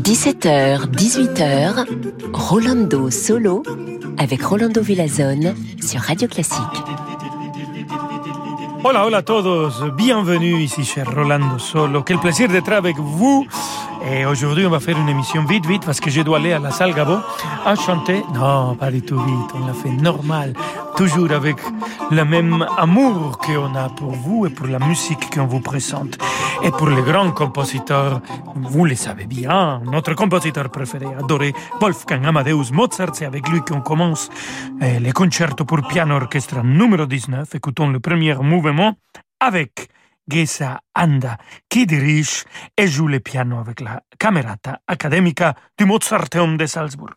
17h, 0.00 0.86
18h, 0.92 1.86
Rolando 2.32 3.10
Solo 3.10 3.64
avec 4.16 4.44
Rolando 4.44 4.80
Villazone 4.80 5.54
sur 5.82 6.00
Radio 6.02 6.28
Classique. 6.28 6.62
Hola, 8.84 9.06
hola 9.06 9.16
a 9.18 9.22
todos, 9.22 9.82
bienvenue 9.96 10.62
ici 10.62 10.84
chez 10.84 11.02
Rolando 11.02 11.58
Solo. 11.58 12.02
Quel 12.02 12.18
plaisir 12.18 12.48
d'être 12.48 12.70
avec 12.72 12.96
vous. 12.96 13.44
Et 14.06 14.24
aujourd'hui, 14.26 14.66
on 14.66 14.70
va 14.70 14.78
faire 14.80 14.98
une 14.98 15.08
émission 15.08 15.44
vite, 15.44 15.66
vite, 15.66 15.84
parce 15.84 15.98
que 15.98 16.10
je 16.10 16.20
dois 16.20 16.36
aller 16.38 16.52
à 16.52 16.60
la 16.60 16.70
salle 16.70 16.94
Gabo 16.94 17.16
à 17.64 17.74
chanter. 17.74 18.22
Non, 18.34 18.76
pas 18.76 18.90
du 18.90 19.02
tout 19.02 19.18
vite, 19.18 19.50
on 19.54 19.66
l'a 19.66 19.72
fait 19.72 19.90
normal, 19.90 20.52
toujours 20.96 21.32
avec 21.32 21.56
le 22.10 22.24
même 22.24 22.66
amour 22.76 23.38
qu'on 23.38 23.74
a 23.74 23.88
pour 23.88 24.12
vous 24.12 24.46
et 24.46 24.50
pour 24.50 24.66
la 24.66 24.78
musique 24.78 25.30
qu'on 25.34 25.46
vous 25.46 25.60
présente. 25.60 26.18
Et 26.62 26.70
pour 26.70 26.88
les 26.88 27.02
grands 27.02 27.32
compositeurs, 27.32 28.20
vous 28.54 28.84
le 28.84 28.94
savez 28.94 29.26
bien, 29.26 29.80
notre 29.84 30.14
compositeur 30.14 30.70
préféré, 30.70 31.06
adoré, 31.06 31.52
Wolfgang 31.80 32.24
Amadeus 32.26 32.72
Mozart, 32.72 33.14
c'est 33.14 33.24
avec 33.24 33.48
lui 33.48 33.60
qu'on 33.60 33.80
commence 33.80 34.30
eh, 34.80 35.00
le 35.00 35.12
concerto 35.12 35.64
pour 35.64 35.86
piano 35.86 36.16
orchestre 36.16 36.62
numéro 36.62 37.06
19. 37.06 37.54
Écoutons 37.54 37.88
le 37.88 38.00
premier 38.00 38.34
mouvement 38.36 38.94
avec 39.40 39.88
Gesa 40.28 40.80
Anda, 40.94 41.36
qui 41.68 41.86
dirige 41.86 42.44
et 42.78 42.86
joue 42.86 43.08
le 43.08 43.20
piano 43.20 43.58
avec 43.58 43.80
la 43.80 44.02
Camerata 44.18 44.80
Académica 44.86 45.54
du 45.78 45.84
Mozarteum 45.84 46.56
de 46.56 46.66
Salzbourg. 46.66 47.14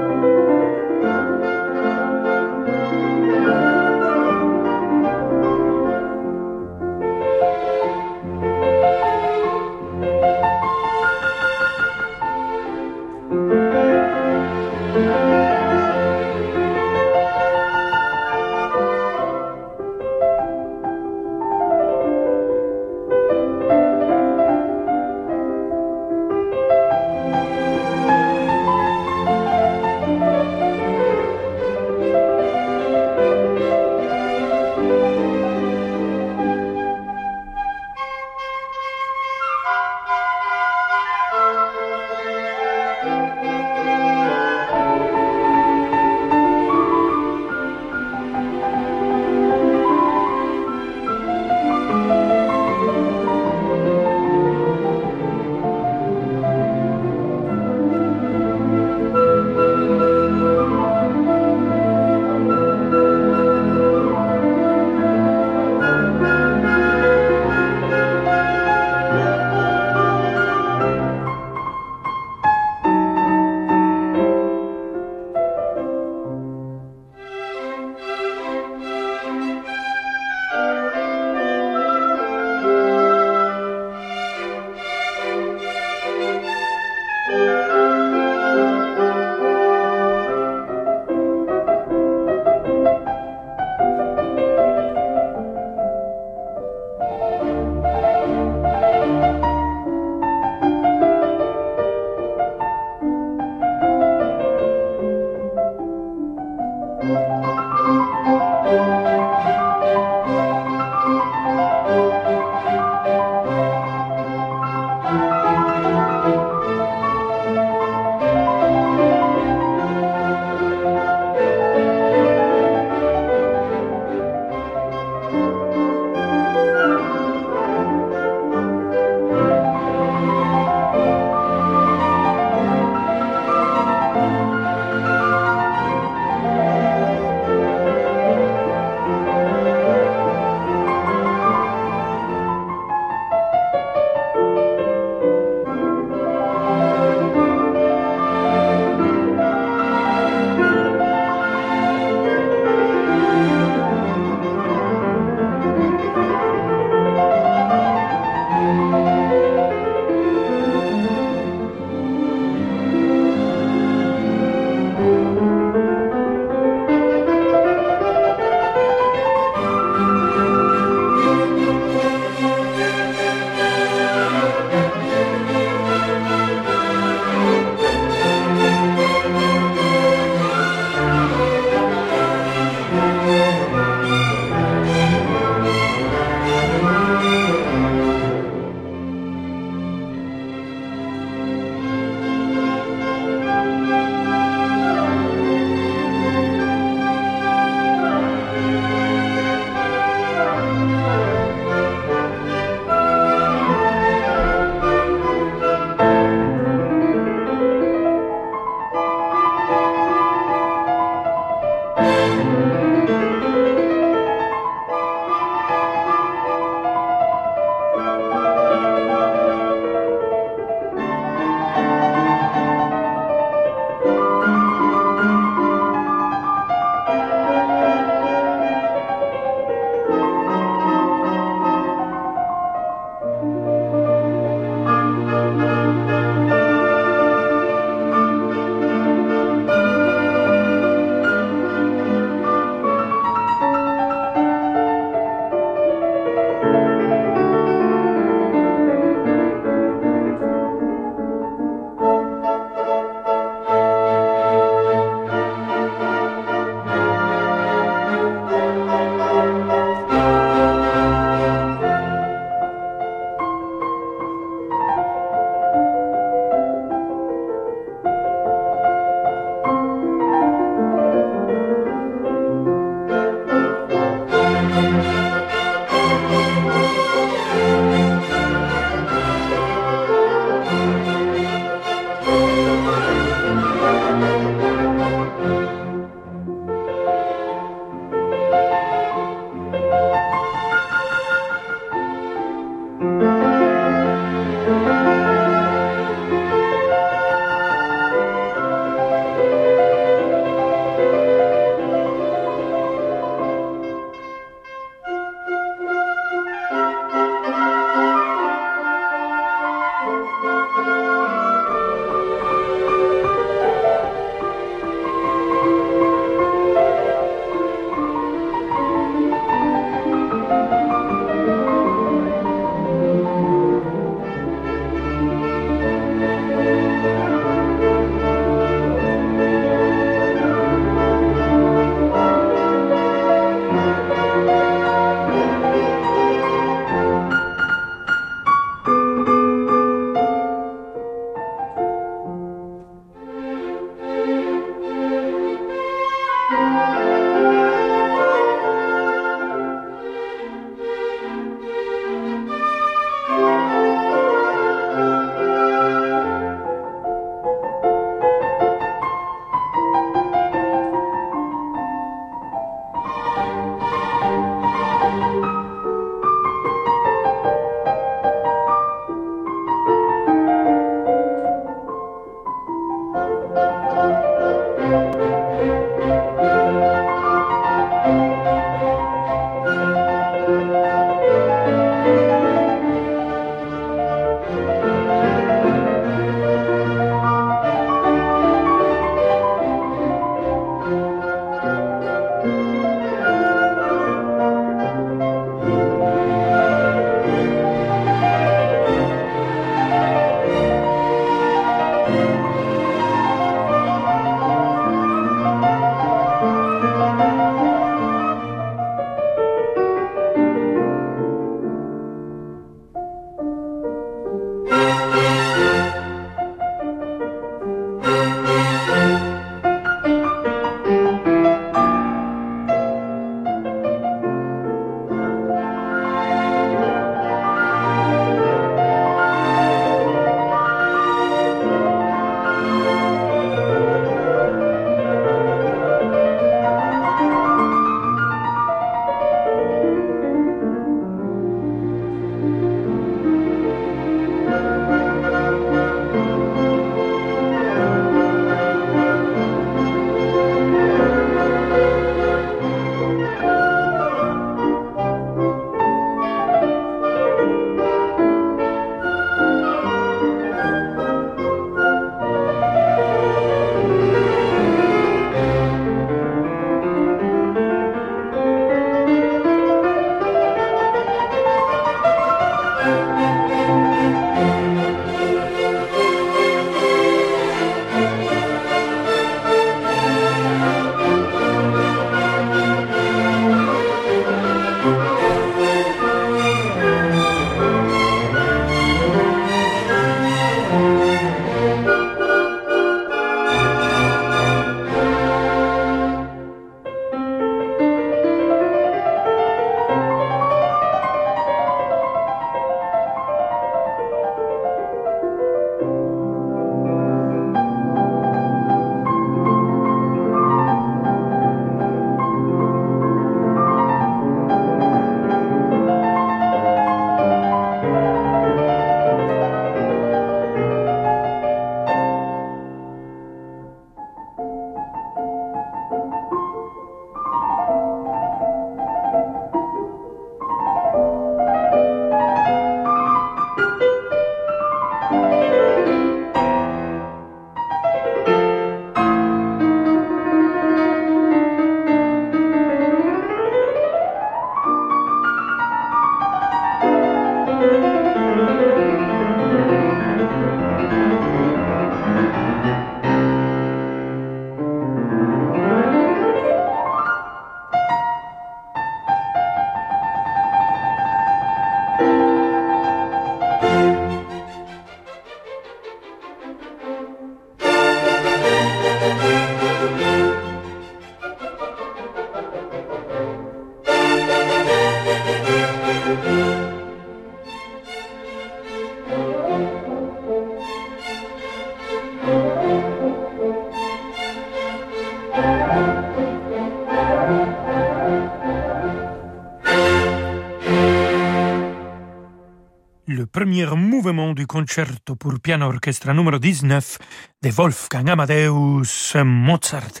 Mouvement 594.12 594.32
du 594.32 594.46
concerto 594.46 595.16
pour 595.16 595.38
piano 595.38 595.66
orchestre 595.66 596.12
numéro 596.12 596.38
19 596.38 596.98
de 597.42 597.50
Wolfgang 597.50 598.08
Amadeus 598.08 599.14
Mozart, 599.22 600.00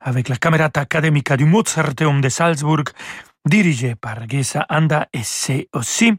avec 0.00 0.28
la 0.28 0.36
Camerata 0.36 0.80
Academica 0.80 1.36
du 1.38 1.46
Mozarteum 1.46 2.20
de 2.20 2.28
Salzburg, 2.28 2.84
dirigée 3.46 3.94
par 3.94 4.28
Gesa 4.28 4.66
Anda, 4.68 5.08
et 5.12 5.22
c'est 5.22 5.68
aussi 5.72 6.12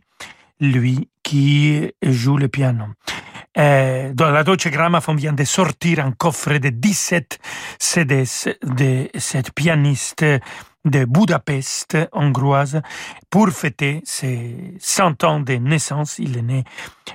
lui 0.59 1.09
qui 1.21 1.91
joue 2.01 2.37
le 2.37 2.47
piano. 2.47 2.85
Dans 3.55 4.31
la 4.31 4.43
Deutsche 4.43 4.69
Grammophon 4.69 5.15
vient 5.15 5.33
de 5.33 5.43
sortir 5.43 5.99
un 6.03 6.11
coffret 6.11 6.59
de 6.59 6.69
17 6.69 7.39
CDs 7.77 8.55
de 8.63 9.09
cette 9.15 9.51
pianiste 9.53 10.25
de 10.89 11.05
Budapest, 11.05 11.97
hongroise, 12.11 12.81
pour 13.29 13.49
fêter 13.49 14.01
ses 14.03 14.75
100 14.79 15.23
ans 15.23 15.39
de 15.39 15.53
naissance. 15.53 16.19
Il 16.19 16.37
est 16.37 16.41
né 16.41 16.63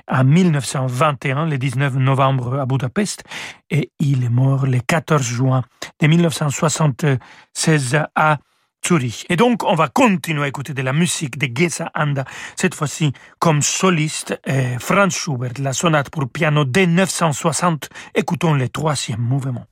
en 0.07 0.23
1921, 0.23 1.47
le 1.47 1.57
19 1.57 1.95
novembre 1.95 2.59
à 2.59 2.65
Budapest, 2.65 3.23
et 3.69 3.91
il 3.99 4.23
est 4.23 4.29
mort 4.29 4.65
le 4.65 4.79
14 4.79 5.21
juin 5.21 5.63
de 5.99 6.07
1976 6.07 7.97
à 8.15 8.37
Zurich. 8.85 9.25
Et 9.29 9.35
donc, 9.35 9.63
on 9.63 9.75
va 9.75 9.87
continuer 9.87 10.43
à 10.43 10.47
écouter 10.47 10.73
de 10.73 10.81
la 10.81 10.93
musique 10.93 11.37
de 11.37 11.47
Gesa 11.53 11.89
Anda, 11.95 12.25
cette 12.55 12.75
fois-ci 12.75 13.13
comme 13.39 13.61
soliste, 13.61 14.39
Franz 14.79 15.15
Schubert, 15.17 15.53
la 15.59 15.73
sonate 15.73 16.09
pour 16.09 16.27
piano 16.29 16.65
D960. 16.65 17.89
Écoutons 18.13 18.53
le 18.53 18.67
troisième 18.67 19.21
mouvement. 19.21 19.65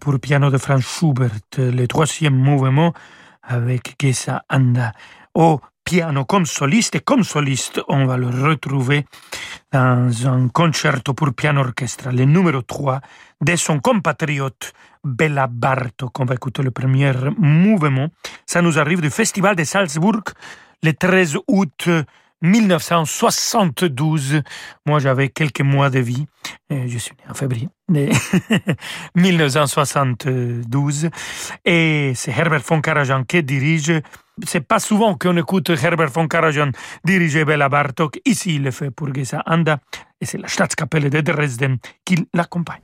Pour 0.00 0.18
piano 0.20 0.50
de 0.50 0.58
Franz 0.58 0.84
Schubert, 0.84 1.30
le 1.56 1.86
troisième 1.86 2.36
mouvement 2.36 2.92
avec 3.42 3.94
Gesa 4.00 4.44
Anda. 4.48 4.92
Au 5.34 5.60
piano 5.84 6.24
comme 6.24 6.46
soliste 6.46 6.96
et 6.96 7.00
comme 7.00 7.24
soliste, 7.24 7.80
on 7.88 8.06
va 8.06 8.16
le 8.16 8.28
retrouver 8.28 9.06
dans 9.72 10.26
un 10.26 10.48
concerto 10.48 11.14
pour 11.14 11.32
piano 11.32 11.60
orchestre, 11.60 12.10
le 12.10 12.24
numéro 12.24 12.62
3 12.62 13.00
de 13.40 13.56
son 13.56 13.80
compatriote 13.80 14.72
Bella 15.02 15.46
Bartok. 15.46 16.20
On 16.20 16.24
va 16.24 16.34
écouter 16.34 16.62
le 16.62 16.70
premier 16.70 17.12
mouvement. 17.38 18.08
Ça 18.46 18.62
nous 18.62 18.78
arrive 18.78 19.00
du 19.00 19.10
Festival 19.10 19.56
de 19.56 19.64
Salzbourg 19.64 20.22
le 20.82 20.92
13 20.92 21.38
août 21.48 21.88
1972. 22.42 24.42
Moi, 24.86 24.98
j'avais 24.98 25.28
quelques 25.28 25.60
mois 25.60 25.90
de 25.90 26.00
vie. 26.00 26.26
Je 26.70 26.98
suis 26.98 27.12
né 27.12 27.22
en 27.28 27.34
février 27.34 27.68
1972. 29.14 31.10
Et 31.64 32.12
c'est 32.14 32.30
Herbert 32.30 32.60
von 32.60 32.80
Karajan 32.80 33.24
qui 33.24 33.42
dirige. 33.42 33.92
C'est 34.46 34.66
pas 34.66 34.78
souvent 34.78 35.16
qu'on 35.16 35.36
écoute 35.36 35.68
Herbert 35.70 36.10
von 36.10 36.28
Karajan 36.28 36.70
diriger 37.04 37.44
Bela 37.44 37.68
Bartok. 37.68 38.20
Ici, 38.24 38.54
il 38.56 38.62
le 38.62 38.70
fait 38.70 38.90
pour 38.90 39.12
Gesa 39.12 39.42
Anda. 39.46 39.80
Et 40.20 40.24
c'est 40.24 40.38
la 40.38 40.48
Staatskapelle 40.48 41.10
de 41.10 41.20
Dresden 41.20 41.76
qui 42.04 42.26
l'accompagne. 42.32 42.80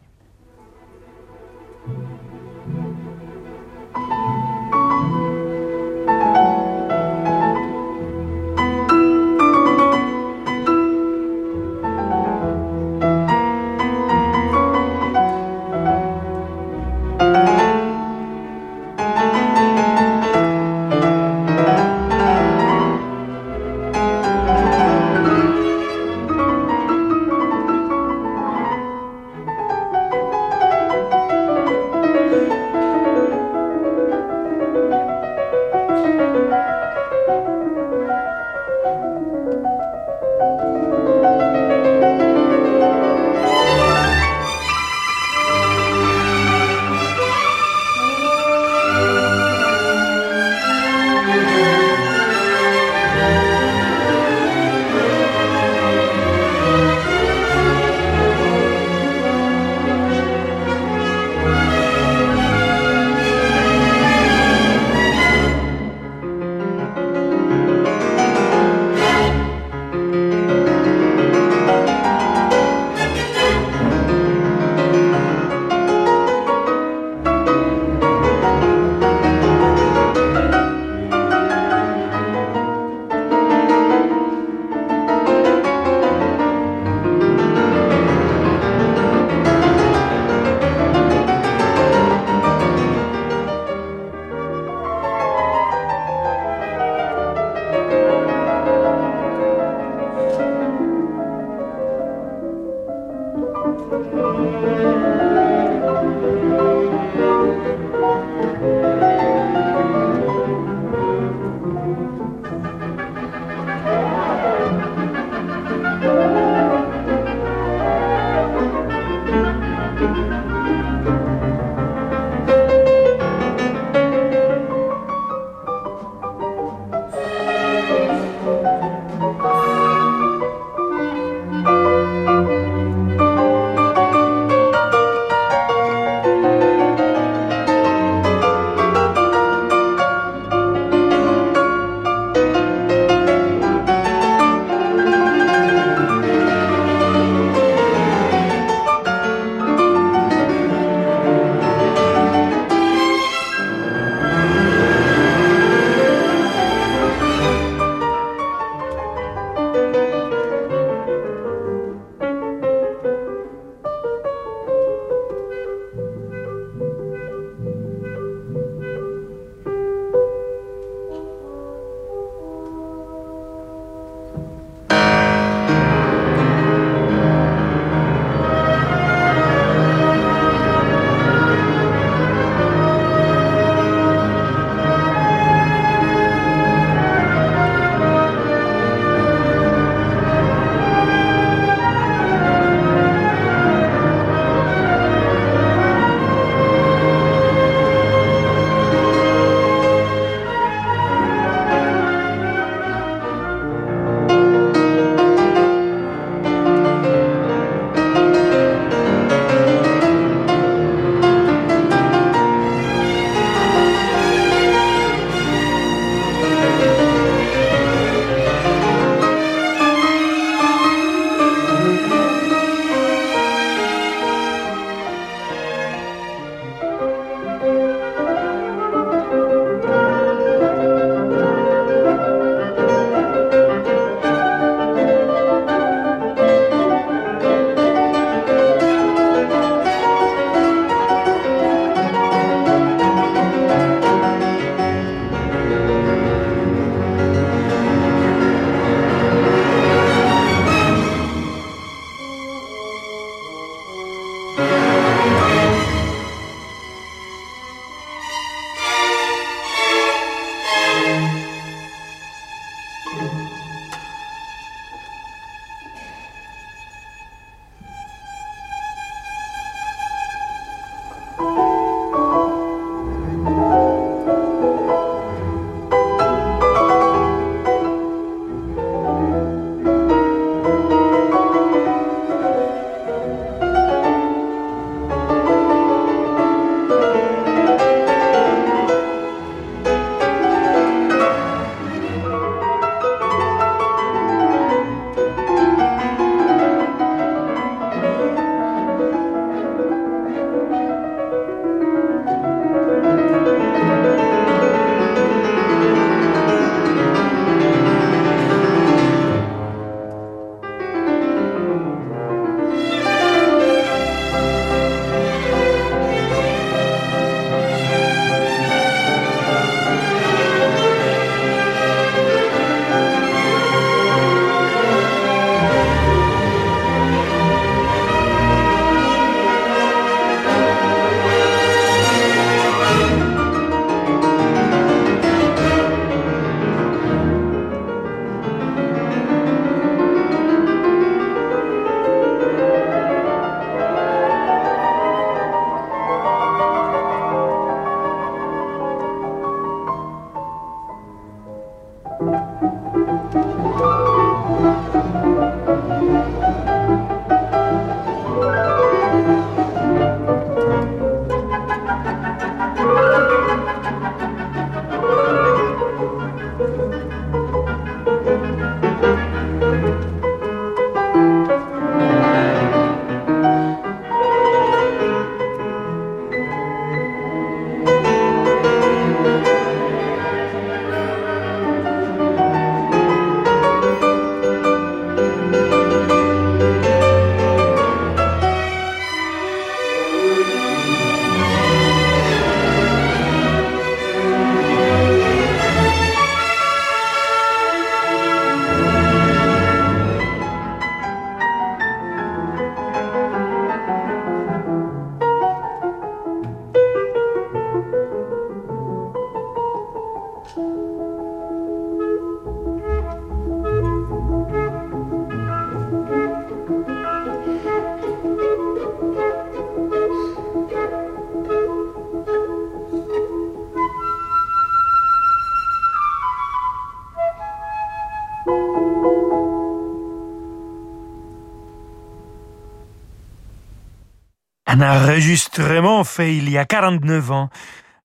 Un 434.78 434.82
enregistrement 434.82 436.04
fait 436.04 436.36
il 436.36 436.50
y 436.50 436.58
a 436.58 436.66
49 436.66 437.30
ans. 437.30 437.48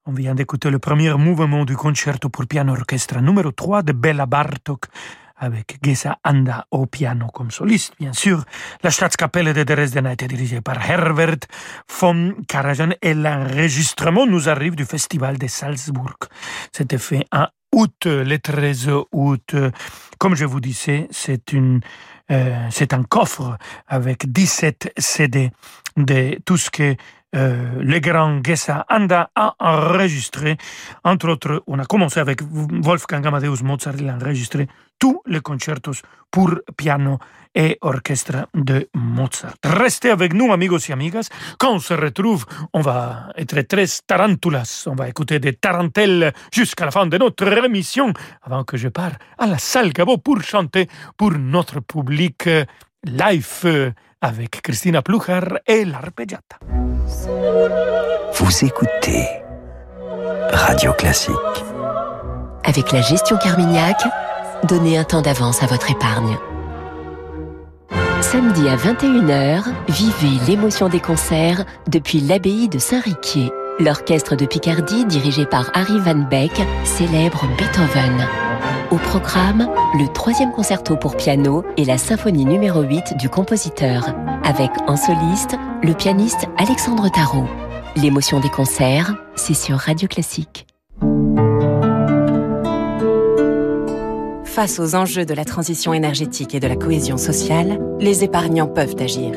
On 0.05 0.13
vient 0.13 0.33
d'écouter 0.33 0.69
le 0.69 0.79
premier 0.79 1.13
mouvement 1.15 1.65
du 1.65 1.75
concerto 1.75 2.29
pour 2.29 2.47
piano 2.47 2.71
orchestre 2.71 3.19
numéro 3.19 3.51
3 3.51 3.83
de 3.83 3.91
Bella 3.91 4.25
Bartok 4.25 4.85
avec 5.35 5.79
Gesa 5.83 6.17
Anda 6.23 6.67
au 6.71 6.85
piano 6.85 7.27
comme 7.27 7.51
soliste, 7.51 7.95
bien 7.99 8.13
sûr. 8.13 8.45
La 8.83 8.89
Staatskapelle 8.89 9.53
de 9.53 9.63
Dresden 9.63 10.05
a 10.05 10.13
été 10.13 10.27
dirigée 10.27 10.61
par 10.61 10.89
Herbert 10.89 11.39
von 11.99 12.35
Karajan 12.47 12.91
et 13.01 13.15
l'enregistrement 13.15 14.25
nous 14.25 14.47
arrive 14.47 14.77
du 14.77 14.85
Festival 14.85 15.37
de 15.37 15.47
Salzbourg. 15.47 16.19
C'était 16.71 16.99
fait 16.99 17.25
en 17.33 17.47
août, 17.73 18.05
le 18.05 18.37
13 18.37 18.91
août. 19.11 19.55
Comme 20.17 20.35
je 20.35 20.45
vous 20.45 20.61
disais, 20.61 21.09
c'est 21.11 21.51
une 21.51 21.81
c'est 22.69 22.93
un 22.93 23.03
coffre 23.03 23.57
avec 23.87 24.31
17 24.31 24.93
CD 24.97 25.51
de 25.97 26.39
tout 26.45 26.57
ce 26.57 26.69
que 26.69 26.95
euh, 27.35 27.81
le 27.81 27.99
grand 27.99 28.41
Gesa 28.45 28.85
Anda 28.89 29.29
a 29.35 29.55
enregistré. 29.59 30.57
Entre 31.03 31.29
autres, 31.29 31.63
on 31.67 31.79
a 31.79 31.85
commencé 31.85 32.19
avec 32.19 32.41
Wolfgang 32.41 33.25
Amadeus 33.25 33.63
Mozart, 33.63 33.95
il 33.99 34.09
a 34.09 34.15
enregistré 34.15 34.67
tous 34.99 35.21
les 35.25 35.41
concertos 35.41 36.01
pour 36.29 36.51
piano 36.77 37.17
et 37.55 37.77
orchestre 37.81 38.47
de 38.53 38.87
Mozart. 38.93 39.55
Restez 39.63 40.09
avec 40.09 40.33
nous, 40.33 40.51
amigos 40.53 40.89
et 40.89 40.93
amigas. 40.93 41.29
Quand 41.57 41.73
on 41.73 41.79
se 41.79 41.93
retrouve, 41.93 42.45
on 42.73 42.81
va 42.81 43.27
être 43.35 43.61
très 43.61 43.85
tarantulas. 44.05 44.85
On 44.87 44.95
va 44.95 45.09
écouter 45.09 45.39
des 45.39 45.53
tarentelles 45.53 46.33
jusqu'à 46.53 46.85
la 46.85 46.91
fin 46.91 47.07
de 47.07 47.17
notre 47.17 47.47
émission, 47.65 48.13
avant 48.43 48.63
que 48.63 48.77
je 48.77 48.89
parte 48.89 49.19
à 49.37 49.47
la 49.47 49.57
salle 49.57 49.91
Gabo 49.91 50.17
pour 50.17 50.41
chanter 50.43 50.87
pour 51.17 51.31
notre 51.31 51.81
public 51.81 52.47
live 53.05 53.93
avec 54.21 54.61
Christina 54.61 55.01
Plucher 55.01 55.41
et 55.67 55.85
l'arpeggiata. 55.85 56.59
Vous 58.33 58.65
écoutez 58.65 59.27
Radio 60.51 60.93
Classique. 60.93 61.35
Avec 62.63 62.91
la 62.91 63.01
gestion 63.01 63.37
Carmignac, 63.37 63.97
donnez 64.65 64.97
un 64.97 65.03
temps 65.03 65.21
d'avance 65.21 65.63
à 65.63 65.65
votre 65.65 65.89
épargne. 65.89 66.37
Samedi 68.21 68.69
à 68.69 68.75
21h, 68.75 69.63
vivez 69.89 70.45
l'émotion 70.47 70.87
des 70.87 70.99
concerts 70.99 71.65
depuis 71.87 72.21
l'abbaye 72.21 72.69
de 72.69 72.77
Saint-Riquier. 72.77 73.51
L'orchestre 73.79 74.35
de 74.35 74.45
Picardie, 74.45 75.05
dirigé 75.05 75.45
par 75.45 75.71
Harry 75.73 75.97
Van 75.99 76.15
Beck, 76.15 76.51
célèbre 76.83 77.45
Beethoven. 77.57 78.27
Au 78.91 78.97
programme, 78.97 79.69
le 79.97 80.11
troisième 80.11 80.51
concerto 80.51 80.97
pour 80.97 81.15
piano 81.15 81.63
et 81.77 81.85
la 81.85 81.97
symphonie 81.97 82.45
numéro 82.45 82.81
8 82.81 83.17
du 83.17 83.29
compositeur, 83.29 84.13
avec 84.43 84.69
en 84.87 84.97
soliste 84.97 85.55
le 85.81 85.93
pianiste 85.93 86.47
Alexandre 86.57 87.09
Tarot. 87.09 87.47
L'émotion 87.95 88.39
des 88.39 88.49
concerts, 88.49 89.15
c'est 89.35 89.55
sur 89.55 89.77
Radio 89.77 90.07
Classique. 90.07 90.67
Face 94.43 94.79
aux 94.79 94.95
enjeux 94.95 95.25
de 95.25 95.33
la 95.33 95.45
transition 95.45 95.93
énergétique 95.93 96.53
et 96.53 96.59
de 96.59 96.67
la 96.67 96.75
cohésion 96.75 97.17
sociale, 97.17 97.79
les 97.99 98.23
épargnants 98.23 98.67
peuvent 98.67 98.95
agir. 98.99 99.31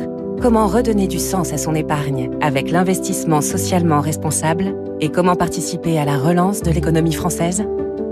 Comment 0.44 0.66
redonner 0.66 1.08
du 1.08 1.20
sens 1.20 1.54
à 1.54 1.56
son 1.56 1.74
épargne 1.74 2.28
avec 2.42 2.70
l'investissement 2.70 3.40
socialement 3.40 4.02
responsable 4.02 4.74
et 5.00 5.08
comment 5.08 5.36
participer 5.36 5.98
à 5.98 6.04
la 6.04 6.18
relance 6.18 6.60
de 6.60 6.70
l'économie 6.70 7.14
française 7.14 7.64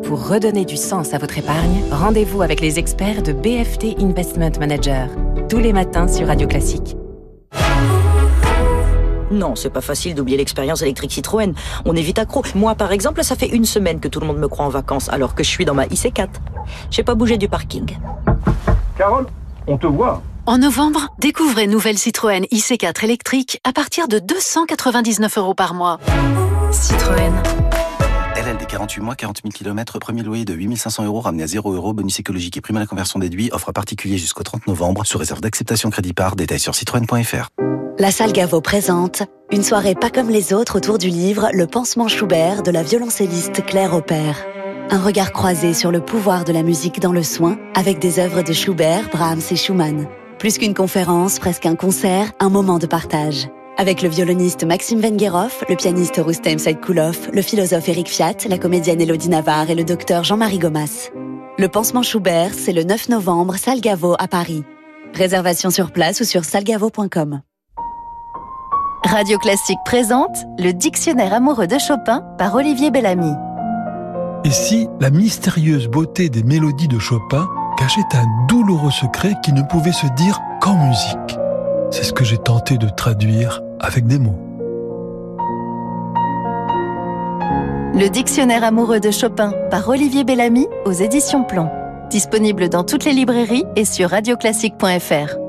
Pour 0.03 0.27
redonner 0.31 0.65
du 0.65 0.79
sens 0.79 1.13
à 1.13 1.19
votre 1.19 1.37
épargne, 1.37 1.83
rendez-vous 1.91 2.41
avec 2.41 2.63
les 2.63 2.79
experts 2.79 3.23
de 3.23 3.35
BFT 3.35 4.01
Investment 4.01 4.53
Manager, 4.59 5.11
tous 5.51 5.59
les 5.59 5.75
matins 5.75 6.09
sur 6.09 6.29
Radio 6.29 6.49
Classique. 6.49 6.97
Non, 9.31 9.55
c'est 9.55 9.69
pas 9.69 9.83
facile 9.83 10.15
d'oublier 10.15 10.39
l'expérience 10.39 10.81
électrique 10.81 11.13
Citroën. 11.13 11.53
On 11.85 11.95
est 11.95 12.01
vite 12.01 12.19
accro. 12.19 12.43
Moi, 12.55 12.75
par 12.77 12.93
exemple, 12.93 13.23
ça 13.25 13.37
fait 13.37 13.49
une 13.49 13.67
semaine 13.67 14.01
que 14.01 14.09
tout 14.09 14.21
le 14.21 14.27
monde 14.27 14.39
me 14.39 14.49
croit 14.49 14.65
en 14.65 14.71
vacances, 14.71 15.11
alors 15.11 15.35
que 15.35 15.45
je 15.45 15.51
suis 15.51 15.67
dans 15.67 15.75
ma 15.75 15.85
IC4. 15.85 16.29
J'ai 16.91 17.03
pas 17.03 17.15
bougé 17.15 17.37
du 17.37 17.51
parking. 17.51 17.99
Carole, 18.97 19.27
on 19.67 19.77
te 19.77 19.87
voit. 19.87 20.23
En 20.45 20.59
novembre, 20.59 21.15
découvrez 21.21 21.69
nouvelle 21.69 21.97
Citroën 21.97 22.47
IC4 22.51 23.05
électrique 23.05 23.61
à 23.63 23.73
partir 23.73 24.09
de 24.09 24.19
299 24.19 25.39
euros 25.39 25.55
par 25.55 25.73
mois. 25.73 26.01
Citroën. 26.73 27.33
LLD 28.35 28.67
48 28.67 29.01
mois, 29.03 29.15
40 29.15 29.43
000 29.45 29.53
km, 29.53 30.01
premier 30.01 30.25
loyer 30.25 30.45
de 30.45 30.53
8500 30.53 31.05
euros 31.05 31.21
ramené 31.21 31.45
à 31.45 31.47
0 31.47 31.73
euros, 31.73 31.93
bonus 31.93 32.19
écologique 32.19 32.57
et 32.57 32.61
prime 32.61 32.77
à 32.77 32.81
la 32.81 32.87
conversion 32.87 33.21
déduit, 33.21 33.51
offre 33.53 33.71
particulier 33.71 34.19
jusqu'au 34.19 34.43
30 34.43 34.67
novembre, 34.67 35.07
sous 35.07 35.17
réserve 35.17 35.41
d'acceptation 35.41 35.91
crédit 35.91 36.13
par, 36.13 36.35
détail 36.35 36.59
sur 36.59 36.75
citroën.fr. 36.75 37.49
La 38.01 38.11
salle 38.11 38.33
Gaveau 38.33 38.61
présente 38.61 39.23
une 39.53 39.63
soirée 39.63 39.95
pas 39.95 40.11
comme 40.11 40.29
les 40.29 40.53
autres 40.53 40.79
autour 40.79 40.99
du 40.99 41.09
livre 41.09 41.51
Le 41.53 41.69
pansement 41.69 42.09
Schubert 42.09 42.65
de 42.65 42.73
la 42.73 42.83
violoncelliste 42.83 43.65
Claire 43.65 43.95
Aubert. 43.95 44.45
Un 44.91 45.01
regard 45.01 45.31
croisé 45.31 45.73
sur 45.73 45.93
le 45.93 46.01
pouvoir 46.01 46.43
de 46.43 46.53
la 46.53 46.65
musique 46.65 46.99
dans 46.99 47.13
le 47.13 47.23
soin 47.23 47.59
avec 47.77 48.01
des 48.01 48.19
œuvres 48.19 48.43
de 48.43 48.53
Schubert, 48.53 49.09
Brahms 49.11 49.41
et 49.53 49.57
Schumann. 49.57 50.09
Plus 50.43 50.59
qu'une 50.59 50.75
conférence, 50.75 51.39
presque 51.39 51.67
un 51.67 51.77
concert, 51.77 52.33
un 52.41 52.49
moment 52.49 52.81
de 52.81 52.87
partage. 52.87 53.49
Avec 53.79 54.03
le 54.03 54.09
violoniste 54.09 54.65
Maxime 54.65 54.99
Vengerov, 54.99 55.55
le 55.69 55.77
pianiste 55.77 56.17
Rustem 56.17 56.59
Saïkoulov, 56.59 57.31
le 57.33 57.43
philosophe 57.43 57.89
Eric 57.89 58.09
Fiat, 58.09 58.49
la 58.49 58.59
comédienne 58.59 59.01
Elodie 59.01 59.29
Navarre 59.29 59.71
et 59.71 59.77
le 59.77 59.85
docteur 59.85 60.25
Jean-Marie 60.25 60.59
Gomas. 60.59 61.11
Le 61.59 61.69
pansement 61.69 62.03
Schubert, 62.03 62.55
c'est 62.55 62.73
le 62.73 62.83
9 62.83 63.11
novembre, 63.11 63.55
salle 63.55 63.81
Gaveau 63.81 64.17
à 64.19 64.27
Paris. 64.27 64.65
Réservation 65.15 65.71
sur 65.71 65.93
place 65.93 66.21
ou 66.21 66.25
sur 66.25 66.45
salgavo.com. 66.45 67.43
Radio 69.05 69.39
Classique 69.39 69.79
présente 69.85 70.39
le 70.59 70.73
Dictionnaire 70.73 71.35
amoureux 71.35 71.69
de 71.69 71.79
Chopin 71.79 72.25
par 72.37 72.57
Olivier 72.57 72.91
Bellamy. 72.91 73.31
Et 74.43 74.51
si 74.51 74.89
la 74.99 75.11
mystérieuse 75.11 75.87
beauté 75.87 76.31
des 76.31 76.43
mélodies 76.43 76.89
de 76.89 76.99
Chopin 76.99 77.49
cachait 77.79 78.01
un 78.15 78.47
douloureux 78.49 78.91
secret 78.91 79.35
qui 79.43 79.53
ne 79.53 79.63
pouvait 79.63 79.93
se 79.93 80.07
dire 80.15 80.41
qu'en 80.61 80.77
musique 80.77 81.39
C'est 81.91 82.05
ce 82.05 82.13
que 82.13 82.25
j'ai 82.25 82.39
tenté 82.39 82.79
de 82.79 82.89
traduire 82.89 83.61
avec 83.81 84.07
des 84.07 84.19
mots. 84.19 84.39
Le 87.95 88.09
Dictionnaire 88.09 88.65
amoureux 88.65 89.01
de 89.01 89.11
Chopin 89.11 89.53
par 89.71 89.89
Olivier 89.89 90.25
Bellamy 90.25 90.67
aux 90.87 90.93
éditions 90.93 91.45
Plomb. 91.45 91.69
Disponible 92.11 92.69
dans 92.69 92.85
toutes 92.85 93.05
les 93.05 93.13
librairies 93.13 93.65
et 93.77 93.85
sur 93.85 94.11
radioclassique.fr. 94.11 95.42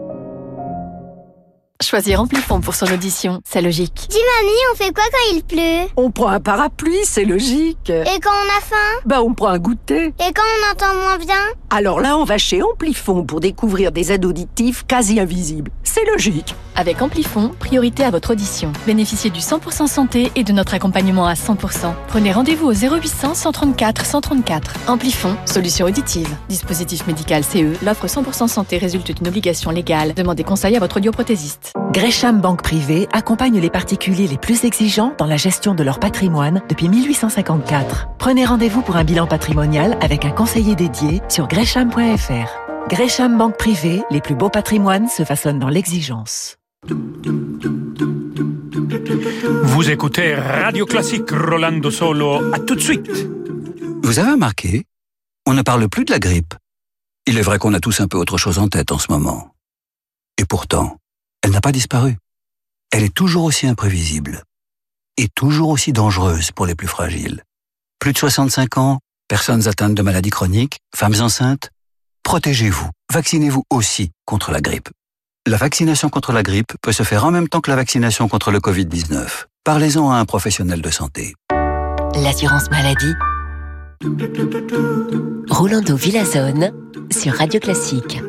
Choisir 1.82 2.22
Amplifon 2.22 2.62
pour 2.62 2.76
son 2.76 2.86
audition, 2.94 3.42
c'est 3.44 3.62
logique. 3.62 4.08
Dis 4.10 4.18
mamie, 4.42 4.54
on 4.72 4.76
fait 4.76 4.94
quoi 4.94 5.04
quand 5.12 5.36
il 5.36 5.44
pleut? 5.44 5.92
On 5.98 6.12
prend 6.12 6.28
un 6.30 6.40
parapluie, 6.40 7.00
c'est 7.04 7.26
logique. 7.26 7.90
Et 7.90 8.20
quand 8.22 8.30
on 8.30 8.58
a 8.58 8.62
faim? 8.62 9.02
Bah 9.06 9.22
on 9.22 9.34
prend 9.34 9.48
un 9.48 9.58
goûter. 9.60 10.06
Et 10.06 10.34
quand 10.34 10.44
on 10.44 10.72
entend 10.72 10.94
moins 10.96 11.18
bien? 11.18 11.36
Alors 11.72 12.00
là, 12.00 12.18
on 12.18 12.24
va 12.24 12.38
chez 12.38 12.62
Amplifon 12.62 13.26
pour 13.26 13.40
découvrir 13.42 13.92
des 13.92 14.14
aides 14.14 14.24
auditives 14.24 14.86
quasi 14.86 15.20
invisibles. 15.20 15.72
C'est 15.84 16.06
logique. 16.06 16.56
Avec 16.76 17.02
Amplifon, 17.02 17.50
priorité 17.60 18.04
à 18.04 18.10
votre 18.10 18.32
audition. 18.32 18.72
Bénéficiez 18.86 19.30
du 19.30 19.40
100% 19.40 19.88
santé 19.88 20.32
et 20.36 20.44
de 20.44 20.52
notre 20.54 20.74
accompagnement 20.74 21.28
à 21.28 21.34
100%. 21.34 21.94
Prenez 22.08 22.32
rendez-vous 22.32 22.68
au 22.68 22.74
0800 22.74 23.34
134 23.36 24.06
134. 24.06 24.76
Amplifon, 24.88 25.36
solution 25.46 25.86
auditive. 25.86 26.28
Dispositif 26.50 27.06
médical 27.08 27.44
CE, 27.44 27.84
l'offre 27.86 28.08
100% 28.08 28.48
santé 28.48 28.78
résulte 28.78 29.12
d'une 29.12 29.28
obligation 29.28 29.72
légale. 29.72 30.14
Demandez 30.14 30.44
conseil 30.44 30.76
à 30.76 30.80
votre 30.80 30.98
audioprothésiste. 30.98 31.74
Gresham 31.92 32.42
Banque 32.42 32.64
Privée 32.64 33.08
accompagne 33.14 33.60
les 33.60 33.70
particuliers 33.70 34.28
les 34.28 34.38
plus 34.38 34.66
exigeants 34.66 35.14
dans 35.18 35.28
la 35.28 35.38
gestion 35.38 35.76
de 35.76 35.84
leur 35.84 36.00
patrimoine 36.00 36.62
depuis 36.70 36.90
1854. 36.90 38.08
Prenez 38.18 38.46
rendez-vous 38.46 38.82
pour 38.82 38.96
un 38.96 39.04
bilan 39.04 39.28
patrimonial 39.28 39.98
avec 40.02 40.26
un 40.26 40.32
conseiller 40.32 40.76
dédié 40.76 41.22
sur 41.30 41.48
gresham.fr. 41.48 42.64
Gresham 42.90 43.38
Banque 43.38 43.58
Privée, 43.58 44.02
les 44.12 44.22
plus 44.22 44.36
beaux 44.36 44.50
patrimoines 44.50 45.08
se 45.08 45.24
façonnent 45.24 45.60
dans 45.60 45.70
l'exigence. 45.70 46.58
Vous 49.64 49.90
écoutez 49.90 50.36
Radio 50.36 50.86
Classique 50.86 51.32
Rolando 51.32 51.90
Solo. 51.90 52.54
À 52.54 52.60
tout 52.60 52.76
de 52.76 52.82
suite. 52.82 53.10
Vous 54.04 54.20
avez 54.20 54.32
remarqué 54.32 54.86
On 55.46 55.54
ne 55.54 55.62
parle 55.62 55.88
plus 55.88 56.04
de 56.04 56.12
la 56.12 56.20
grippe. 56.20 56.56
Il 57.26 57.38
est 57.38 57.42
vrai 57.42 57.58
qu'on 57.58 57.74
a 57.74 57.80
tous 57.80 58.02
un 58.02 58.10
peu 58.10 58.18
autre 58.18 58.38
chose 58.38 58.60
en 58.60 58.68
tête 58.68 58.92
en 58.92 59.00
ce 59.00 59.12
moment. 59.12 59.56
Et 60.38 60.44
pourtant, 60.46 60.98
elle 61.42 61.52
n'a 61.52 61.62
pas 61.62 61.72
disparu. 61.72 62.18
Elle 62.92 63.04
est 63.04 63.14
toujours 63.14 63.46
aussi 63.46 63.66
imprévisible. 63.66 64.44
Et 65.16 65.30
toujours 65.30 65.70
aussi 65.70 65.94
dangereuse 65.94 66.52
pour 66.52 66.66
les 66.66 66.76
plus 66.76 66.88
fragiles. 66.88 67.44
Plus 68.00 68.12
de 68.12 68.18
65 68.18 68.78
ans, 68.78 69.00
personnes 69.30 69.70
atteintes 69.70 69.96
de 69.96 70.02
maladies 70.02 70.32
chroniques, 70.32 70.80
femmes 70.94 71.22
enceintes. 71.22 71.70
Protégez-vous. 72.24 72.90
Vaccinez-vous 73.14 73.64
aussi 73.70 74.12
contre 74.26 74.52
la 74.52 74.60
grippe. 74.60 74.90
La 75.46 75.58
vaccination 75.58 76.08
contre 76.08 76.32
la 76.32 76.42
grippe 76.42 76.72
peut 76.82 76.94
se 76.94 77.04
faire 77.04 77.26
en 77.26 77.32
même 77.32 77.50
temps 77.50 77.60
que 77.60 77.70
la 77.70 77.76
vaccination 77.76 78.30
contre 78.30 78.50
le 78.50 78.60
Covid-19. 78.60 79.48
Parlez-en 79.66 80.10
à 80.10 80.16
un 80.16 80.24
professionnel 80.24 80.82
de 80.82 80.90
santé. 80.90 81.34
L'assurance 82.16 82.72
maladie. 82.72 83.14
Rolando 85.50 85.98
Villazone 85.98 86.72
sur 87.12 87.34
Radio 87.34 87.60
Classique. 87.60 88.22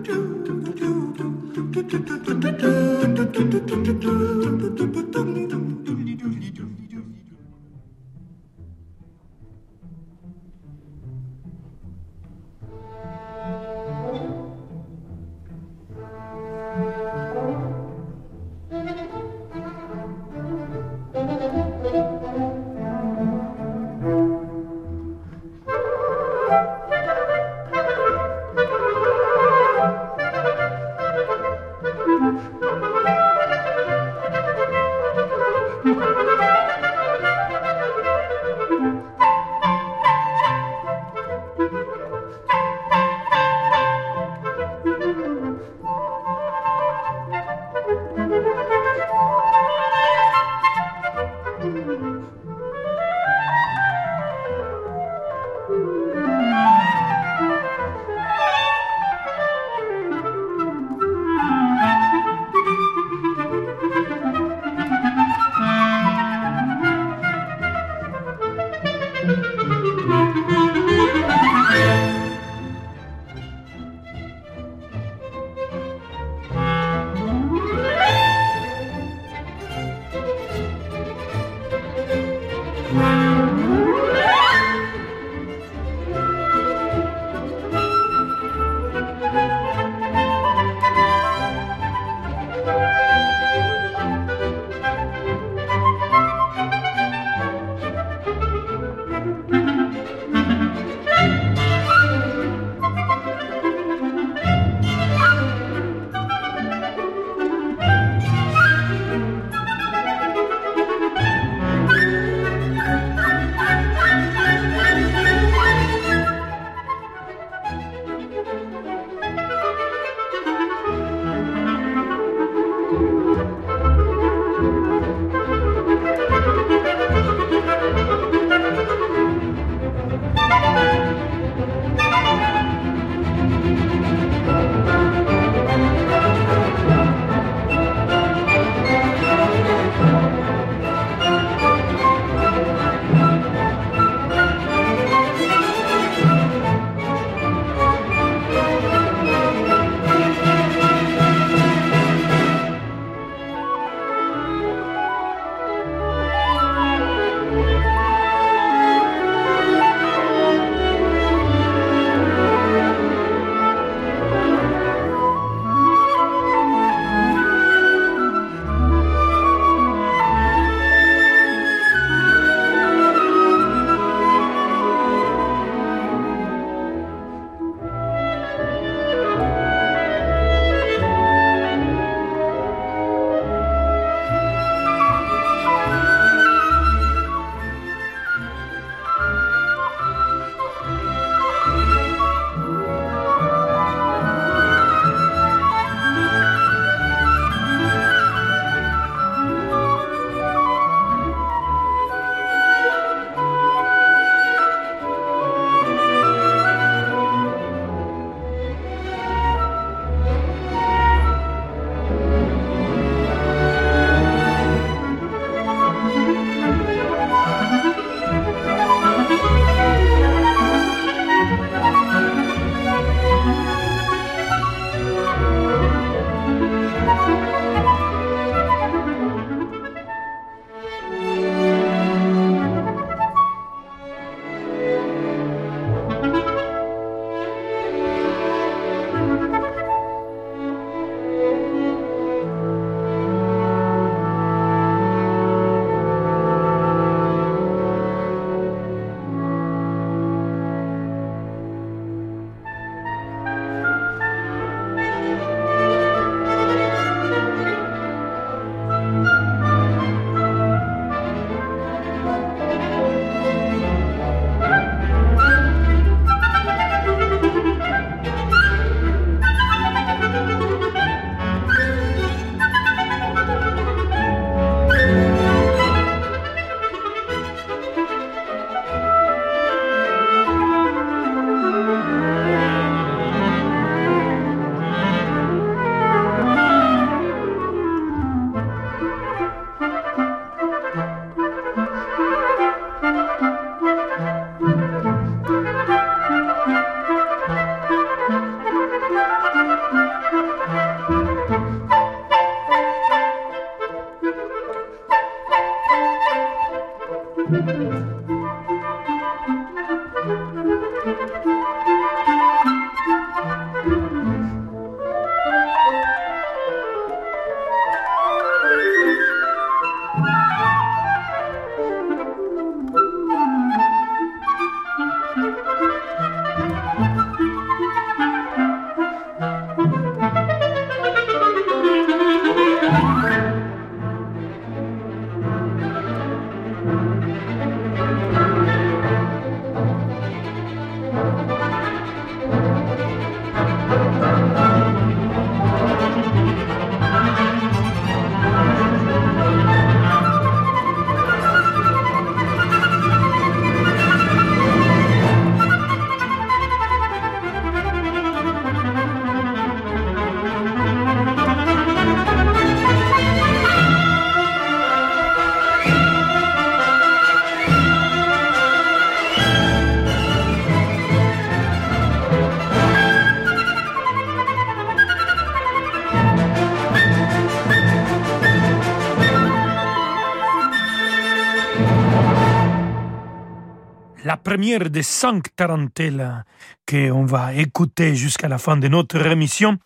Première 384.54 384.88
des 384.88 385.02
cinq 385.02 385.56
tarantellas 385.56 386.44
qu'on 386.88 387.24
va 387.24 387.54
écouter 387.54 388.14
jusqu'à 388.14 388.46
la 388.46 388.58
fin 388.58 388.76
de 388.76 388.86
notre 388.86 389.26
émission. 389.26 389.78